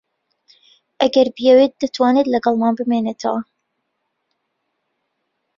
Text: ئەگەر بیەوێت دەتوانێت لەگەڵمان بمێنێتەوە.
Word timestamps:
ئەگەر 1.01 1.27
بیەوێت 1.35 1.73
دەتوانێت 1.81 2.27
لەگەڵمان 2.33 2.73
بمێنێتەوە. 2.77 3.41